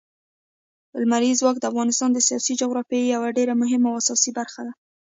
[1.01, 4.73] لمریز ځواک د افغانستان د سیاسي جغرافیې یوه ډېره مهمه او اساسي برخه ده.